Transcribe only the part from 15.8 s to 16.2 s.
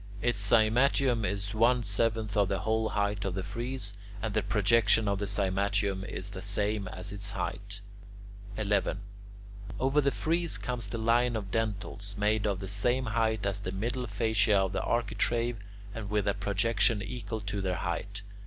and